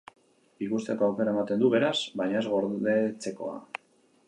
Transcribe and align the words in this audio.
Ikusteko 0.67 1.05
aukera 1.07 1.35
ematen 1.37 1.61
du 1.65 1.69
beraz, 1.75 1.93
baina 2.23 2.41
ez 2.41 2.45
gordetzekoa. 2.55 3.57